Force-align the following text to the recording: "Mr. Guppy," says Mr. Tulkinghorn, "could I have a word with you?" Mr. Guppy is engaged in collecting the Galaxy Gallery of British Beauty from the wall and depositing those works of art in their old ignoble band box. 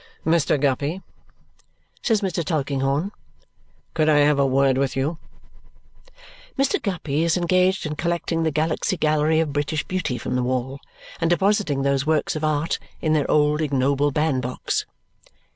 "Mr. 0.25 0.59
Guppy," 0.59 1.03
says 2.01 2.21
Mr. 2.21 2.43
Tulkinghorn, 2.43 3.11
"could 3.93 4.09
I 4.09 4.17
have 4.17 4.39
a 4.39 4.45
word 4.47 4.75
with 4.79 4.95
you?" 4.95 5.19
Mr. 6.57 6.81
Guppy 6.81 7.21
is 7.23 7.37
engaged 7.37 7.85
in 7.85 7.95
collecting 7.95 8.41
the 8.41 8.49
Galaxy 8.49 8.97
Gallery 8.97 9.39
of 9.39 9.53
British 9.53 9.83
Beauty 9.83 10.17
from 10.17 10.35
the 10.35 10.41
wall 10.41 10.79
and 11.21 11.29
depositing 11.29 11.83
those 11.83 12.03
works 12.07 12.35
of 12.35 12.43
art 12.43 12.79
in 12.99 13.13
their 13.13 13.29
old 13.29 13.61
ignoble 13.61 14.09
band 14.09 14.41
box. 14.41 14.87